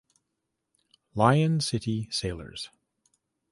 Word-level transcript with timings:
Lion 1.15 1.59
City 1.61 2.09
Sailors 2.09 2.71